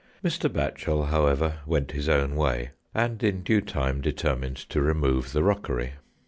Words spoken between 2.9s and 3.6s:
and in